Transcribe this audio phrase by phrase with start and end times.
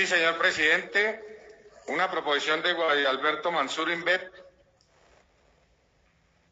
[0.00, 1.20] Sí, señor presidente.
[1.88, 2.70] Una proposición de
[3.06, 4.32] Alberto Mansur Invet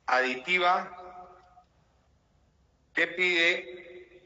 [0.05, 0.95] aditiva
[2.93, 4.21] que pide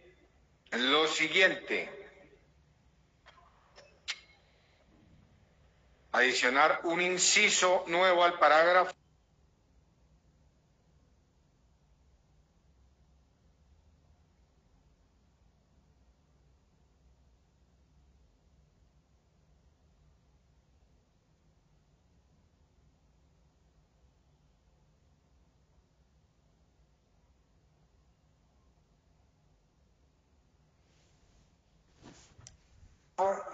[0.72, 1.88] lo siguiente.
[6.10, 8.92] Adicionar un inciso nuevo al parágrafo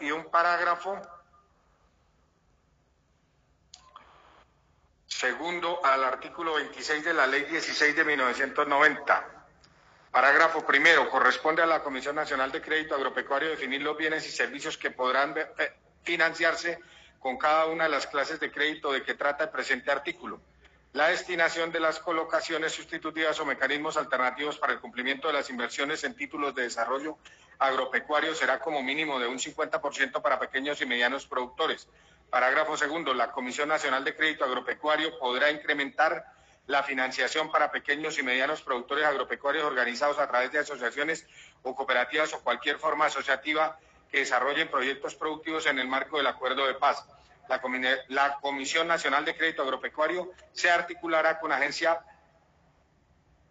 [0.00, 1.00] y un parágrafo
[5.06, 9.38] segundo al artículo 26 de la Ley 16 de 1990.
[10.10, 11.08] Parágrafo primero.
[11.10, 15.34] Corresponde a la Comisión Nacional de Crédito Agropecuario definir los bienes y servicios que podrán
[15.36, 16.78] eh, financiarse
[17.18, 20.40] con cada una de las clases de crédito de que trata el presente artículo.
[20.94, 26.03] La destinación de las colocaciones sustitutivas o mecanismos alternativos para el cumplimiento de las inversiones
[26.05, 27.19] en títulos de desarrollo
[27.58, 31.89] agropecuario será como mínimo de un 50% para pequeños y medianos productores.
[32.30, 33.12] Parágrafo segundo.
[33.12, 36.25] La Comisión Nacional de Crédito Agropecuario podrá incrementar
[36.67, 41.27] la financiación para pequeños y medianos productores agropecuarios organizados a través de asociaciones
[41.62, 43.78] o cooperativas o cualquier forma asociativa
[44.11, 47.05] que desarrollen proyectos productivos en el marco del acuerdo de paz.
[47.48, 47.60] La,
[48.08, 52.00] la Comisión Nacional de Crédito Agropecuario se articulará con agencia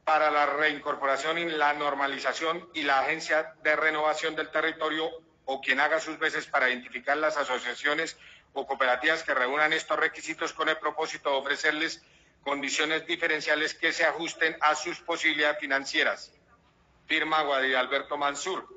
[0.03, 5.09] para la reincorporación y la normalización y la Agencia de Renovación del Territorio
[5.43, 8.17] o quien haga sus veces para identificar las asociaciones
[8.53, 12.03] o cooperativas que reúnan estos requisitos con el propósito de ofrecerles
[12.41, 16.31] condiciones diferenciales que se ajusten a sus posibilidades financieras.
[17.05, 18.67] Firma Guadalí Alberto Mansur.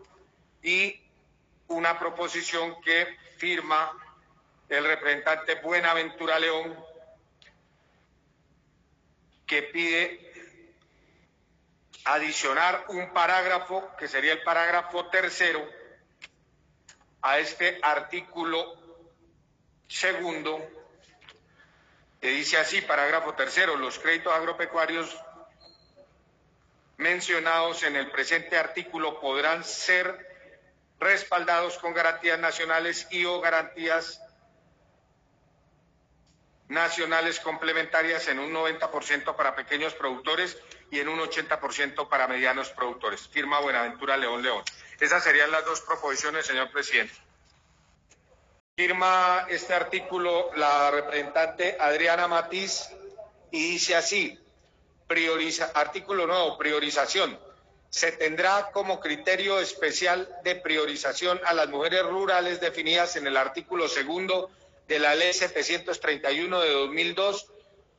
[0.62, 1.00] Y
[1.68, 3.92] una proposición que firma
[4.70, 6.78] el representante Buenaventura León,
[9.46, 10.64] que pide
[12.04, 15.68] adicionar un parágrafo, que sería el parágrafo tercero,
[17.22, 18.76] a este artículo
[19.88, 20.58] segundo,
[22.20, 25.20] que dice así, parágrafo tercero, los créditos agropecuarios
[26.96, 30.28] mencionados en el presente artículo podrán ser
[31.00, 34.20] respaldados con garantías nacionales y o garantías
[36.70, 40.56] nacionales complementarias en un 90% para pequeños productores
[40.90, 43.28] y en un 80% para medianos productores.
[43.28, 44.62] Firma Buenaventura León León.
[45.00, 47.12] Esas serían las dos proposiciones, señor presidente.
[48.76, 52.88] Firma este artículo la representante Adriana Matiz
[53.50, 54.38] y dice así,
[55.08, 57.36] prioriza, artículo nuevo, priorización.
[57.88, 63.88] Se tendrá como criterio especial de priorización a las mujeres rurales definidas en el artículo
[63.88, 64.50] segundo
[64.90, 67.46] de la Ley 731 de 2002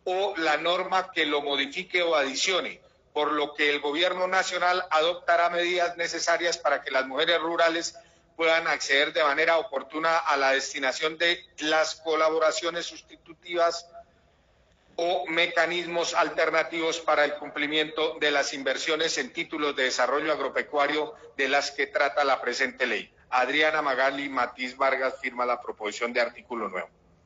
[0.03, 2.81] o la norma que lo modifique o adicione,
[3.13, 7.95] por lo que el Gobierno Nacional adoptará medidas necesarias para que las mujeres rurales
[8.35, 13.87] puedan acceder de manera oportuna a la destinación de las colaboraciones sustitutivas
[14.97, 21.47] o mecanismos alternativos para el cumplimiento de las inversiones en títulos de desarrollo agropecuario de
[21.47, 23.09] las que trata la presente ley.
[23.31, 26.89] Adriana Magali Matiz Vargas firma la proposición de artículo nuevo.